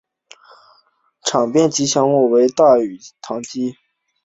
[1.25, 3.75] 场边吉祥物为大义与唐基。